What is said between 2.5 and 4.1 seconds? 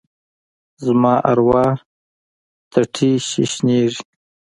څټي ششنیږې